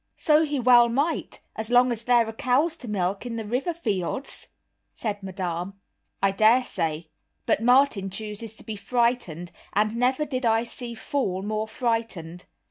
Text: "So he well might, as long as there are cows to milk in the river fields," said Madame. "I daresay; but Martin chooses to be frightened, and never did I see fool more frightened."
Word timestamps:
"So 0.15 0.43
he 0.43 0.59
well 0.59 0.89
might, 0.89 1.41
as 1.55 1.69
long 1.69 1.91
as 1.91 2.05
there 2.05 2.27
are 2.27 2.33
cows 2.33 2.75
to 2.77 2.87
milk 2.87 3.23
in 3.23 3.35
the 3.35 3.45
river 3.45 3.71
fields," 3.71 4.47
said 4.95 5.21
Madame. 5.21 5.79
"I 6.23 6.31
daresay; 6.31 7.09
but 7.45 7.61
Martin 7.61 8.09
chooses 8.09 8.57
to 8.57 8.63
be 8.63 8.75
frightened, 8.75 9.51
and 9.73 9.95
never 9.95 10.25
did 10.25 10.43
I 10.43 10.63
see 10.63 10.95
fool 10.95 11.43
more 11.43 11.67
frightened." 11.67 12.45